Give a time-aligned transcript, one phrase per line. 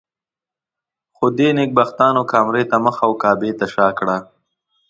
[1.15, 4.17] خو دې نېکبختانو کامرې ته مخ او کعبې ته شا کړه.